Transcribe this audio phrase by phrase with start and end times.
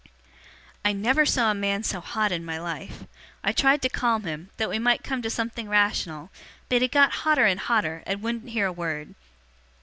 [0.83, 3.03] I never saw a man so hot in my life.
[3.43, 6.31] I tried to calm him, that we might come to something rational;
[6.69, 9.13] but he got hotter and hotter, and wouldn't hear a word.